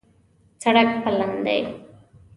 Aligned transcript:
سړک 0.63 0.89
پلن 1.03 1.31
دی 1.45 1.59